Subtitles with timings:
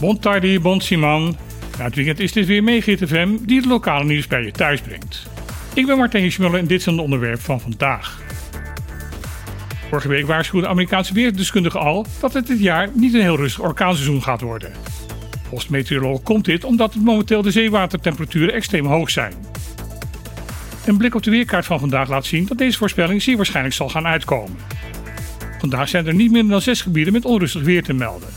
[0.00, 1.36] Bon tardi, bon Simon.
[1.78, 4.80] Na het weekend is dit weer mee GTFM die het lokale nieuws bij je thuis
[4.80, 5.26] brengt.
[5.74, 8.20] Ik ben Martijn Hiesmuller en dit is een onderwerp van vandaag.
[9.88, 14.22] Vorige week waarschuwde Amerikaanse weerdeskundigen al dat het dit jaar niet een heel rustig orkaanseizoen
[14.22, 14.72] gaat worden.
[15.48, 19.32] Volgens meteoroloog komt dit omdat het momenteel de zeewatertemperaturen extreem hoog zijn.
[20.86, 23.88] Een blik op de weerkaart van vandaag laat zien dat deze voorspelling zeer waarschijnlijk zal
[23.88, 24.56] gaan uitkomen.
[25.58, 28.28] Vandaag zijn er niet minder dan zes gebieden met onrustig weer te melden.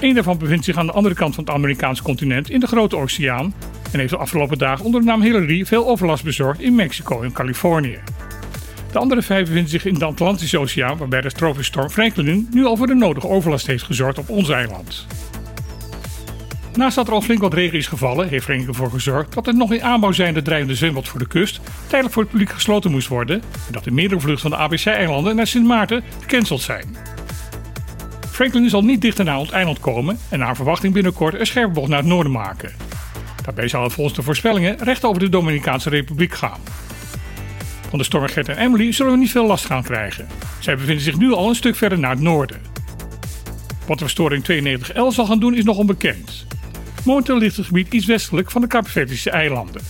[0.00, 2.96] Eén daarvan bevindt zich aan de andere kant van het Amerikaanse continent in de Grote
[2.96, 3.54] Oceaan
[3.92, 7.32] en heeft de afgelopen dagen onder de naam Hillary veel overlast bezorgd in Mexico en
[7.32, 7.98] Californië.
[8.92, 12.64] De andere vijf bevinden zich in de Atlantische Oceaan, waarbij de tropische storm Franklin nu
[12.64, 15.06] al voor de nodige overlast heeft gezorgd op ons eiland.
[16.76, 19.56] Naast dat er al flink wat regen is gevallen, heeft er ervoor gezorgd dat het
[19.56, 23.08] nog in aanbouw zijnde drijvende zwembad voor de kust tijdelijk voor het publiek gesloten moest
[23.08, 26.96] worden en dat de meerdere vluchten van de ABC-eilanden naar Sint Maarten gecanceld zijn.
[28.30, 31.88] Franklin zal niet dichter naar ons eiland komen en naar verwachting binnenkort een scherpe bocht
[31.88, 32.72] naar het noorden maken.
[33.44, 36.60] Daarbij zal het volgens de voorspellingen recht over de Dominicaanse Republiek gaan.
[37.88, 40.26] Van de stormen Gert en Emily zullen we niet veel last gaan krijgen.
[40.58, 42.60] Zij bevinden zich nu al een stuk verder naar het noorden.
[43.86, 46.46] Wat de verstoring 92L zal gaan doen is nog onbekend.
[47.06, 49.82] Momenteel ligt het gebied iets westelijk van de Kaapverdische eilanden.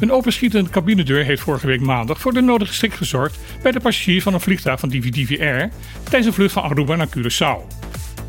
[0.00, 4.22] Een openschietende cabinedeur heeft vorige week maandag voor de nodige schrik gezorgd bij de passagiers
[4.22, 5.70] van een vliegtuig van DVDV Air
[6.02, 7.76] tijdens een vlucht van Aruba naar Curaçao.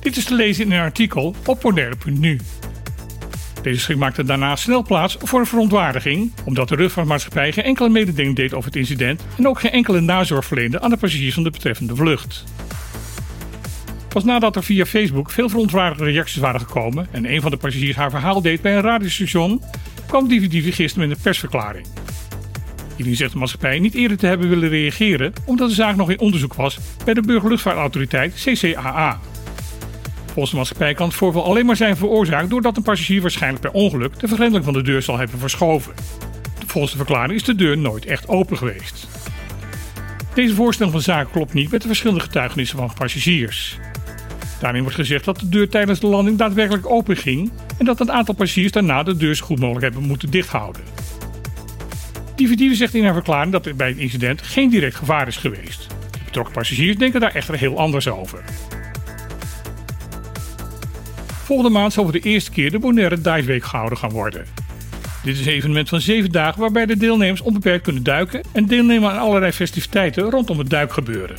[0.00, 2.40] Dit is te lezen in een artikel op Bonaire.nu.
[3.62, 8.36] Deze schrik maakte daarna snel plaats voor een verontwaardiging, omdat de luchtvaartmaatschappij geen enkele mededeling
[8.36, 11.50] deed over het incident en ook geen enkele nazorg verleende aan de passagiers van de
[11.50, 12.44] betreffende vlucht.
[14.12, 17.96] Pas nadat er via Facebook veel verontwaardigde reacties waren gekomen en een van de passagiers
[17.96, 19.62] haar verhaal deed bij een radiostation,
[20.06, 21.86] kwam DiviDivi gisteren met een persverklaring.
[22.96, 26.20] Hierin zegt de maatschappij niet eerder te hebben willen reageren omdat de zaak nog in
[26.20, 29.20] onderzoek was bij de Burgerluchtvaartautoriteit CCAA.
[30.26, 33.72] Volgens de maatschappij kan het voorval alleen maar zijn veroorzaakt doordat een passagier waarschijnlijk per
[33.72, 35.92] ongeluk de vergrendeling van de deur zal hebben verschoven.
[36.66, 39.08] Volgens de verklaring is de deur nooit echt open geweest.
[40.34, 43.78] Deze voorstelling van zaken klopt niet met de verschillende getuigenissen van passagiers.
[44.60, 48.12] Daarin wordt gezegd dat de deur tijdens de landing daadwerkelijk open ging en dat een
[48.12, 50.82] aantal passagiers daarna de deur zo goed mogelijk hebben moeten dichthouden.
[52.36, 55.86] Dividende zegt in haar verklaring dat er bij het incident geen direct gevaar is geweest.
[56.10, 58.44] De betrokken passagiers denken daar echter heel anders over.
[61.44, 64.44] Volgende maand zal voor de eerste keer de Bonaire Dive Week gehouden gaan worden.
[65.22, 69.10] Dit is een evenement van 7 dagen waarbij de deelnemers onbeperkt kunnen duiken en deelnemen
[69.10, 71.36] aan allerlei festiviteiten rondom het duikgebeuren.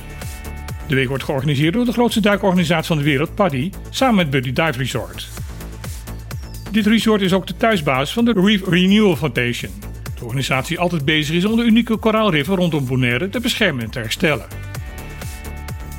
[0.92, 4.54] De week wordt georganiseerd door de grootste duikorganisatie van de wereld, PADI, samen met Buddy
[4.54, 5.28] Dive Resort.
[6.72, 9.72] Dit resort is ook de thuisbasis van de Reef Renewal Foundation.
[10.20, 14.00] De organisatie altijd bezig is om de unieke koraalriffen rondom Bonaire te beschermen en te
[14.00, 14.46] herstellen.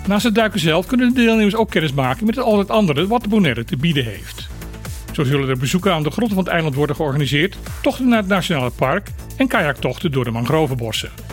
[0.06, 3.28] Naast het duiken zelf kunnen de deelnemers ook kennis maken met het andere wat de
[3.28, 4.48] Bonaire te bieden heeft.
[5.12, 8.28] Zo zullen er bezoeken aan de grotten van het eiland worden georganiseerd, tochten naar het
[8.28, 11.31] nationale park en kajaktochten door de mangrovenbossen.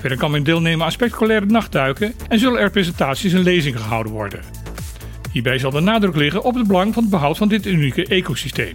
[0.00, 4.40] Verder kan men deelnemen aan spectaculaire nachtduiken en zullen er presentaties en lezingen gehouden worden.
[5.32, 8.74] Hierbij zal de nadruk liggen op het belang van het behoud van dit unieke ecosysteem.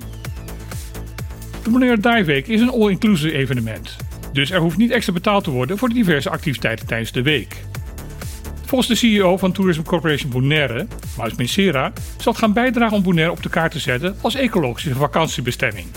[1.63, 3.95] De Bonaire Dive Week is een all-inclusive evenement,
[4.33, 7.55] dus er hoeft niet extra betaald te worden voor de diverse activiteiten tijdens de week.
[8.65, 10.87] Volgens de CEO van Tourism Corporation Bonaire,
[11.17, 14.95] Maus Mensera, zal het gaan bijdragen om Bonaire op de kaart te zetten als ecologische
[14.95, 15.87] vakantiebestemming.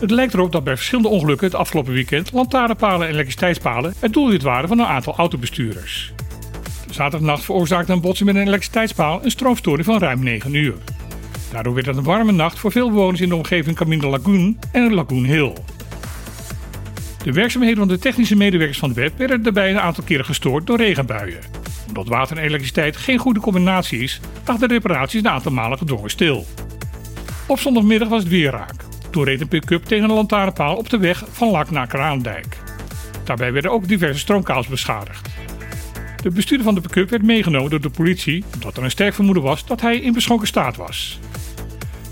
[0.00, 4.42] Het lijkt erop dat bij verschillende ongelukken het afgelopen weekend lantaarnpalen en elektriciteitspalen het doelwit
[4.42, 6.12] waren van een aantal autobestuurders.
[6.90, 10.74] Zaterdagnacht veroorzaakte een botsing met een elektriciteitspaal een stroomstoring van ruim 9 uur.
[11.52, 14.94] Daardoor werd het een warme nacht voor veel bewoners in de omgeving Camino Lagoon en
[14.94, 15.52] Lagoon Hill.
[17.22, 20.66] De werkzaamheden van de technische medewerkers van de web werden daarbij een aantal keren gestoord
[20.66, 21.40] door regenbuien.
[21.88, 26.10] Omdat water en elektriciteit geen goede combinatie is, lag de reparaties een aantal malen gedwongen
[26.10, 26.46] stil.
[27.46, 28.83] Op zondagmiddag was het weer raak.
[29.14, 32.56] Toen reed een pick-up tegen een lantaarnpaal op de weg van Lak naar Kraandijk.
[33.24, 35.28] Daarbij werden ook diverse stroomkabels beschadigd.
[36.22, 39.42] De bestuurder van de pick-up werd meegenomen door de politie omdat er een sterk vermoeden
[39.42, 41.18] was dat hij in beschonken staat was.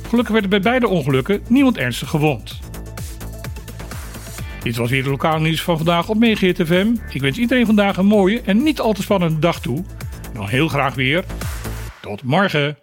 [0.08, 2.60] Gelukkig werd bij beide ongelukken niemand ernstig gewond.
[4.62, 6.94] Dit was weer de lokale nieuws van vandaag op FM.
[7.10, 9.84] Ik wens iedereen vandaag een mooie en niet al te spannende dag toe.
[10.34, 11.24] Dan heel graag weer.
[12.00, 12.81] Tot morgen.